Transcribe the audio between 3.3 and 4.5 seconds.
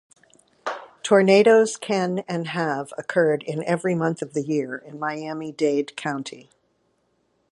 in every month of the